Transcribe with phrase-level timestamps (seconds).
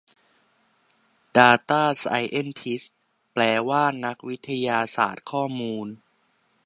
[1.37, 2.97] ดาต้าไซเอนทิสต์
[3.33, 5.87] แปลว่านักวิทยาศาสตร์ข้อมูล